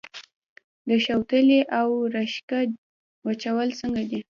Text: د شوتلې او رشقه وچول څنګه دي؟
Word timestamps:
د 0.87 0.89
شوتلې 1.05 1.59
او 1.79 1.89
رشقه 2.15 2.59
وچول 3.25 3.69
څنګه 3.79 4.03
دي؟ 4.09 4.19